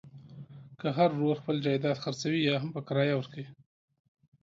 که 0.79 0.87
هر 0.97 1.09
ورور 1.13 1.35
خپل 1.41 1.55
جایداد 1.65 1.97
خرڅوي 2.03 2.39
یاهم 2.41 2.69
په 2.75 2.81
کرایه 2.87 3.15
ورکوي. 3.17 3.47